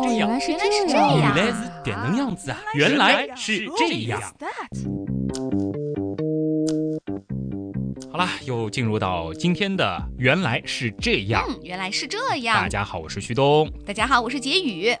[0.00, 1.18] 这样，原来是这这样。
[1.18, 4.20] 原来是这样子啊，原来是这样。
[8.10, 11.44] 好啦，又进入到今天的原来是这样。
[11.48, 12.68] 嗯，原来是这样大。
[12.68, 13.70] 家好，我是旭东。
[13.86, 14.94] 大家好，我是杰宇。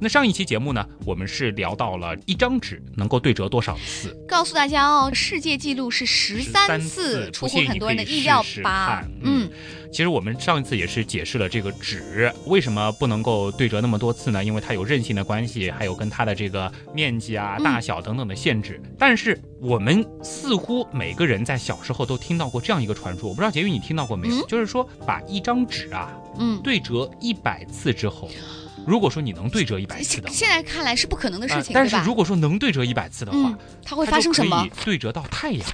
[0.00, 9.04] 那上一期节目呢，我们是聊到了一张纸能够对折多少次，告诉大家哦，世界纪录是十三次，出乎很多人的意料吧？
[9.22, 9.50] 嗯，
[9.90, 14.44] 其实我们上一次也是解释了这个纸为什么不能够对折那么多次呢？
[14.44, 18.80] 因为它有韧性的关系，还有跟它的这个面积啊、嗯大小等等的限制。
[18.98, 24.36] 但是我们似乎每个人在小时候都听到过这样一个传说，我不知道杰宇你听到过没有？
[24.36, 28.30] 嗯就是说把一张纸啊嗯，对折一百次之后，
[28.88, 31.74] 如果说你能对折一百次的话，现在看来是不可能的事啊情？
[31.74, 34.66] 但是如果说能对折一百次的话，嗯，它会发生什么？
[34.82, 35.68] 对折到太阳。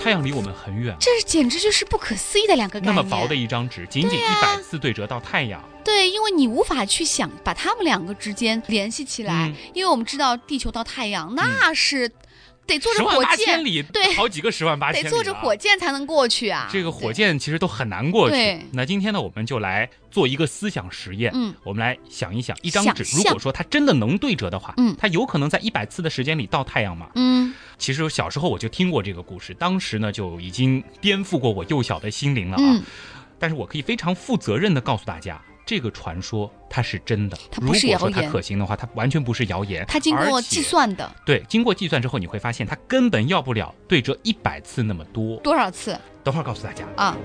[0.00, 2.94] 太阳离我们很远，这简直就是不可思议的两个概念。
[2.94, 12.10] 那么薄的一张纸，仅仅一百次对折到太阳，对，因为你无法去想把它们两个之间联系起来，嗯因为我们知道地球到太阳那是
[12.66, 16.68] 得坐十万八着火箭千，里，对好几个十万八千里、啊，得坐着火箭才能过去啊。
[16.70, 18.60] 这个火箭其实都很难过去。
[18.72, 21.30] 那今天呢，我们就来做一个思想实验。
[21.34, 27.08] 嗯，我们来想一想，一张纸如果说它真的能对折的话，嗯它有可能在一百次的时间里到太阳吗？
[27.14, 32.62] 嗯其实小时候我就听过这个故事，当时呢就已经颠覆过我幼小的心灵了啊。
[32.62, 32.82] 嗯，
[33.38, 37.36] 但是我可以非常负责任的告诉大家，这个传说它是真的。
[37.50, 39.84] 它不是如果说它可行的话，它完全不是谣言。
[39.88, 45.36] 它经过计算的对，经过计算之后，你会发现它根本要不了对折一百次那么多。
[45.40, 47.16] 多少次等会儿告诉大家，啊？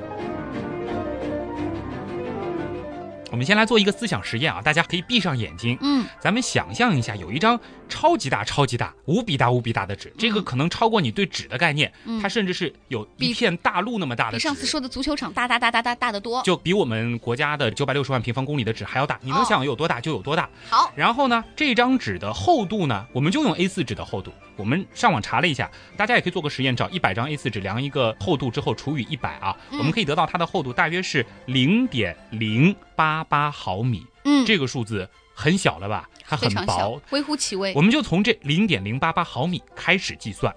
[3.31, 7.57] 我们先来做一个思想实验啊，大家可以闭上眼睛，嗯咱们想象一下，有一张
[7.91, 14.37] 超级大、超级大、无比大、无比大的纸，这个可能超过你对纸的概念，嗯它甚至是有一片大陆那么大的纸。
[14.37, 16.41] 比上次说的足球场大大大大大大得多。
[16.43, 20.49] 就比我们国家的九百六十万平方公里的纸还要大，你能哦想有多大就有多大。
[20.69, 24.31] 好，然后呢，这张纸的厚度呢，我们就用 A4 纸的厚度。
[24.55, 34.05] 我们上网查了一下，大家也可以做个实验，找一百张 A4 纸量一个厚度之后除以一百啊，嗯我们可以得到它的厚度大约是零点零八八毫米。
[34.23, 36.09] 嗯，这个数字很小了吧？
[36.25, 37.81] 它很薄。，微乎其微我。
[37.81, 40.53] 们就从这零点零八八毫米开始计算。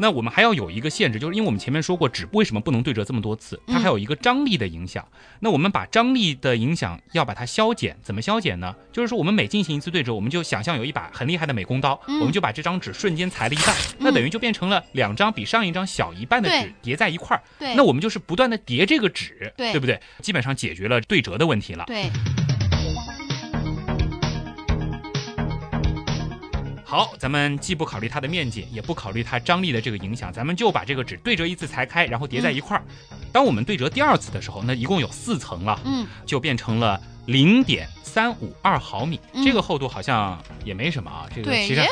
[0.00, 3.60] 那我们还要有一个限制，就是因为我们前面说过，纸为什么不能对折这么多次？
[3.66, 5.06] 它嗯还有一个张力的影响。
[5.40, 8.74] 那我们把张力的影响要把它消减，怎么消减呢？
[8.92, 17.42] 就是说我们每进行一次对折，我们就想象有一把很厉害的美工刀，嗯我们就把这张纸瞬间裁了一半，那等于就变成了两张比上一张小一半的纸叠在一块儿。
[17.58, 20.00] 对，那我们就是不断的叠这个纸，对不对？
[20.22, 21.84] 基本上解决了对折的问题了。
[21.86, 22.10] 对，
[26.90, 32.82] 好，咱们既不考虑它的面积，也不考虑它张力的这个影响，咱们就把这个纸对折一次裁开，然后叠在一块儿。
[33.30, 39.20] 当我们对折第二次的时候，那一共有四层了，嗯，就变成了零点三五二毫米。
[39.34, 41.82] 嗯这个厚度好像也没什么啊，这个其实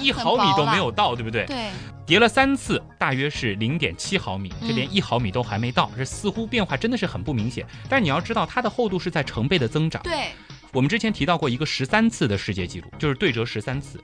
[0.00, 1.44] 一毫米都没有到，对不对？
[1.46, 1.70] 对，
[2.06, 7.66] 叠了三次，大约是零点七毫米，这嗯连一毫米都还没到，这似乎变化真的是很不明显。
[7.88, 10.00] 但你要知道，它的厚度是在成倍的增长。
[10.04, 10.30] 对，
[10.74, 14.02] 我们之前提到过一个十三次的世界纪录，就是对折十三次。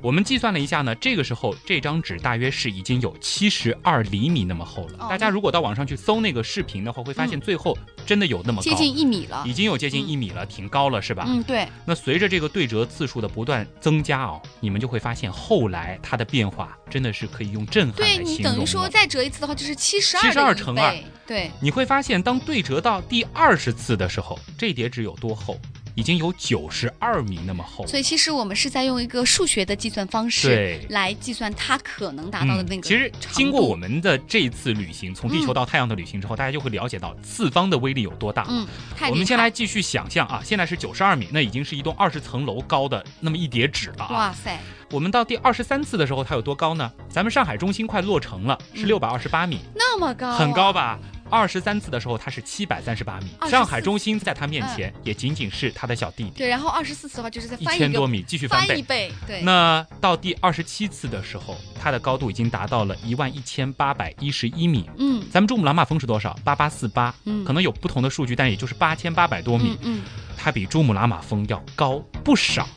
[0.00, 4.98] 我们计算了一下呢，这个时候这张纸大约是已经有七十二厘米那么厚了。
[5.00, 9.52] 哦大家如果到网上去搜那个视频的话，会发现最后真的有那么高，接近一米了已。
[9.52, 11.24] 经有接近一米了，挺高了，是吧？
[11.26, 20.96] 嗯，对，那随着这个对折次数的不断增加哦，你们就会发现后来它的变化真的是可以用震撼对你来形容等于说再折一次的话，就是七十二七十二乘二
[21.26, 25.56] 对，你会发现，当对折到第二十次的时候，这叠纸有多厚？
[25.94, 27.86] 已经有九十二米那么厚。
[27.86, 32.82] 所以其实我们是在用一个数学的计算方式来计算它可能达到的那个、嗯。
[32.82, 38.46] 其实经过我，们的这一次旅行，从地球到太阳的旅行之后，大家就会了解到次方的威力有多大。
[38.48, 38.66] 嗯，
[39.10, 44.12] 我们先来继续想象啊，现在是九十二米，那已经是一栋二十层楼高的那么一叠纸了啊。
[44.12, 44.58] 哇塞，
[44.90, 46.90] 我们到第二十三次的时候，它有多高呢？
[47.08, 50.72] 咱们上海中心快落成了，是嗯六百二十八米，那么高、啊很高？
[50.72, 50.98] 吧？
[51.32, 58.68] 二十三次的时候，它是七百三十八米，上海中心在它面前也仅仅是它的小弟弟，对，然后二十四次的话就是在一千多米，继续翻倍。
[58.68, 64.90] 翻一倍，对，那到第二十七次的时候，它的高度已经达到了一万一千八百一十一米。
[64.98, 66.38] 嗯咱们珠穆朗玛峰是多少？
[66.44, 70.02] 八八四八，嗯，可能有不同的数据，但也就是八千八百多米，嗯嗯，
[70.36, 72.68] 它比珠穆朗玛峰要高不少。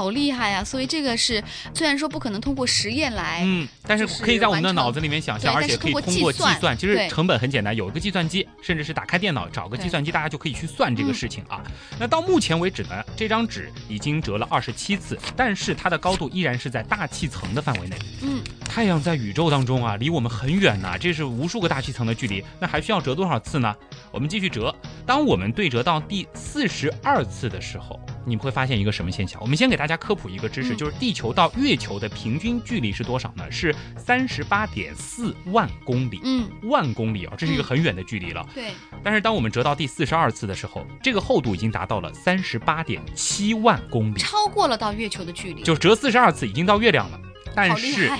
[0.00, 1.44] 好厉害呀、所以这个是
[1.74, 6.74] 虽然说不可能通过实验来，嗯，但是可以在我们的脑子里面想象，而且可以通过计算算。
[6.74, 11.62] 其实成本很简单，有一个计算机，甚至是打开电脑找个计算机，大家就可以去算这个嗯事情啊。
[11.98, 17.96] 那到目前为止呢，这张纸已经折了二十七次，但是它的高度依然是在大气层的范围内。
[18.22, 23.76] 嗯，太阳在宇宙当中啊，离我们很远呐，这是无数个大气层的距离，那还需要折多少次呢？
[24.10, 24.74] 我们继续折，
[25.04, 29.40] 当我们对折到第四十二次的时候，你们会发现一个什么现象？
[29.40, 33.50] 我们先给大家科普一个知识，嗯就是地球到月球的平均距离是多少呢？
[33.50, 36.20] 是三十八点四万公里。
[36.24, 38.46] 嗯，万公里啊，这是一个很远的距离了。
[38.54, 38.72] 对，
[39.02, 47.20] 但是当我们折到第四十二次的时候，这个厚度已经达到了三十八点七万公里，超过了到月球的距离，就折四十二次已经到月亮了。
[47.68, 48.10] 但是。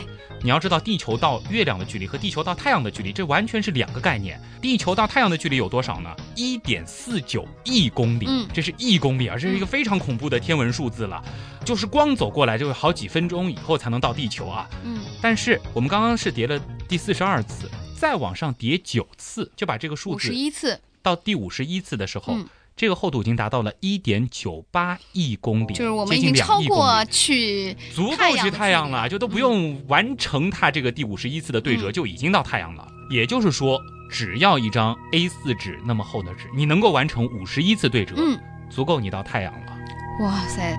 [0.43, 4.41] 你要知道，地球到月亮的距离和地球到太阳的距离，这完全是两个概念。
[4.59, 6.17] 地球到太阳的距离有多少呢？
[6.35, 11.23] 一点四九亿公里，嗯这是亿公里啊，这是一个非常恐怖的天文数字了。
[11.63, 14.67] 就是光走过来就有好几分钟以后才能到地球啊。
[14.83, 16.59] 嗯，但是我们刚刚是叠了
[16.89, 22.47] 第四十二次，再往上叠九次，就把这个数五十字一次，到第五十一次的时候，嗯
[22.81, 27.11] 这个厚度已经达到了一点九八亿公里，就是我们已经超过里。
[27.11, 32.89] 去足够去太阳了，就都不用完成它这个第五十一次的对折，嗯就已经到太阳了。
[33.11, 33.79] 也就是说，
[34.11, 38.41] 只要一张 A 四纸那么厚的纸，你能够完成五十一次对折，嗯，
[38.71, 39.77] 足够你到太阳了。
[40.23, 40.75] 哇塞！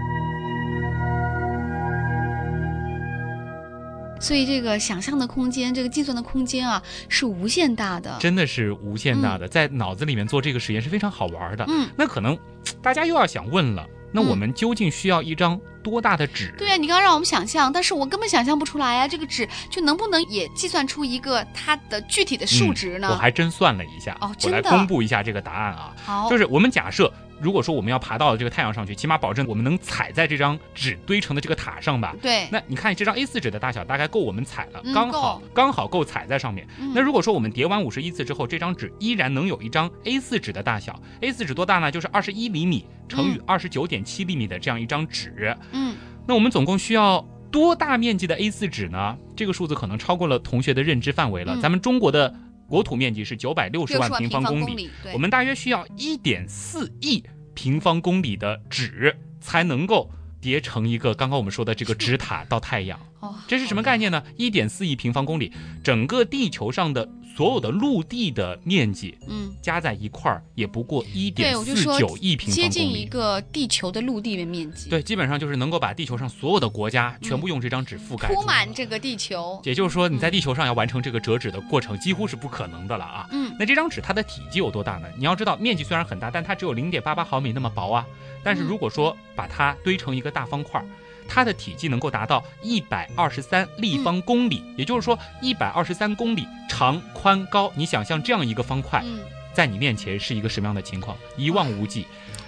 [4.22, 8.16] 所以这个想象的空间，这个计算的空间啊，是无限大的。
[8.20, 11.66] 真的是无限大的，在脑子里面做这个实验是非常好玩的。
[11.68, 12.38] 嗯，那可能
[12.82, 16.54] 大家又要想问了，那我们究竟需要一张多大的纸？
[16.58, 19.08] 对呀、你刚刚让我们想象，但是我根本想象不出来啊！
[19.08, 23.10] 这个纸就能不能也计算出一个它的具体的数值呢？
[23.10, 25.96] 我还真算了一下，哦我来公布一下这个答案啊。
[26.06, 32.16] 好，就是我们假设，如果说我们要爬到这个太阳上去，起码保证我们能踩在这张纸堆成的这个塔上吧。
[32.22, 36.68] 对，那你看这张 A4 纸的大小大概够我们踩了，嗯刚好刚好够踩在上面。
[36.80, 41.92] 嗯那如果说我们叠完五十一次之后，这张纸依然能有一张 A4 纸的大小，A4 纸多大呢？
[41.92, 45.58] 就是二十一厘米乘以二十九点七厘米的这样一张纸。
[45.72, 45.96] 嗯，
[46.28, 49.18] 那我们总共需要多大面积的 A4 纸呢？
[49.36, 51.56] 这个数字可能超过了同学的认知范围了。
[51.56, 52.34] 嗯咱们中国的
[52.72, 57.22] 国土面积是九百六十万平方方公里，里，我们大约需要一点四亿
[57.54, 60.10] 平方公里的纸才能够
[60.40, 62.98] 叠成一个刚刚我们说的这个纸塔到太阳。
[63.20, 64.24] 哦，这是什么概念呢？
[64.38, 65.52] 一点四亿平方公里，
[65.84, 72.92] 整个地球上的所有的陆地的面积嗯，加在一块儿，也不过一点四九亿平接方公里。
[72.92, 79.60] 近一个地球的陆地的面积，，对，基本上就是能够把地球上所有的国家全部用这张纸覆盖住铺满这个地球。
[79.64, 83.28] 也就是说，你在地球上要完成这个折纸的过程，几乎是不可能的了啊。
[83.32, 85.08] 嗯，那这张纸它的体积有多大呢？
[85.18, 88.06] 你要知道，面积虽然很大，但它只有零点八八毫米那么薄啊。
[88.44, 90.86] 但是如果说把它堆成一个大方块儿，
[91.34, 97.72] 它的体积能够达到一百二十三立方公里，也就是说一百二十三公里长、宽、高。
[97.74, 99.22] 你想象这样一个方块嗯，
[99.54, 101.16] 在你面前是一个什么样的情况？
[101.38, 102.06] 一望无际，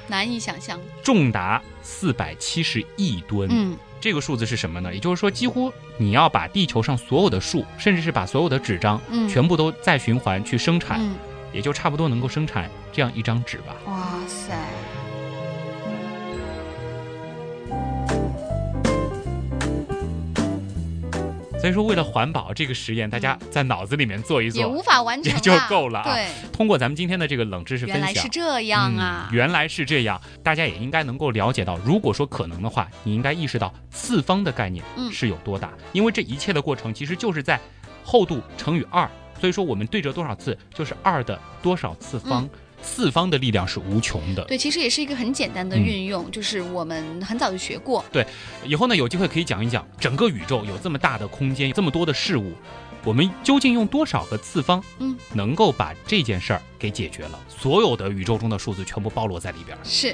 [0.09, 0.77] 难以想象。
[1.01, 3.47] 重达四百七十亿吨。
[3.49, 4.93] 嗯，这个数字是什么呢？
[4.93, 11.15] 也就是说，几乎你要把地球上所有的树，甚至是把所有的纸张，嗯全部都再循环去生产，嗯，
[11.53, 13.77] 也就差不多能够生产这样一张纸吧。
[13.85, 14.53] 哇塞！
[21.63, 26.13] 所以说，为了环保，这个实验大家在脑子里面做一做，也无法完 成啊，也就够了啊。
[26.13, 28.27] 对，通过咱们今天的这个冷知识分享原来是。
[28.27, 29.29] 这样啊。
[29.31, 29.33] 嗯。
[29.33, 35.09] 原来是这样，大家也应该能够了解到，如果说可能的话，你应该意识到次方的概念嗯。
[35.09, 37.57] 是有多大，因为这一切的过程其实就是在
[38.03, 42.49] 厚度乘以二，所以说我们对折多少次就是二的多少次方，嗯
[42.83, 44.43] 次方的力量是无穷的。
[44.43, 48.03] 对，其实也是一个很简单的嗯运用，就是我们很早就学过。
[48.11, 48.23] 对
[48.63, 52.53] 以后呢，有机会可以讲一讲整个宇宙有这么大的空间，有这么多的事物，
[53.03, 57.39] 我们究竟用多少个次方，嗯，能够把这件事儿给解决了？
[57.47, 59.77] 所有的宇宙中的数字全部包罗在里边。
[59.83, 60.13] 是，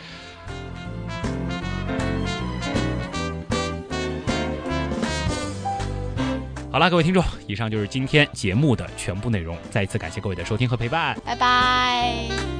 [6.72, 9.58] 好了，各位听众，以上就是今天节目的全部内容。
[9.72, 11.20] 再一次感谢各位的收听和陪伴。
[11.26, 12.59] 拜拜。